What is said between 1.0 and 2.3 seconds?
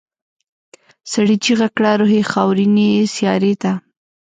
سړي چيغه کړه روح یې